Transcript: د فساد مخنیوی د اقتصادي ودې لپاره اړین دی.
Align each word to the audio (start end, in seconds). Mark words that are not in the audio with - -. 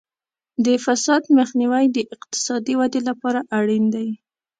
د 0.65 0.67
فساد 0.85 1.23
مخنیوی 1.39 1.85
د 1.91 1.97
اقتصادي 2.15 2.73
ودې 2.79 3.01
لپاره 3.09 3.39
اړین 3.57 3.85
دی. 3.95 4.09